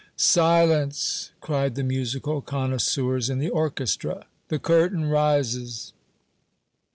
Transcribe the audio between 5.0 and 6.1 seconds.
rises."